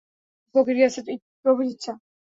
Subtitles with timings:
[0.55, 0.99] ফকির গেছে,
[1.41, 1.93] প্রভুর ইচ্ছা।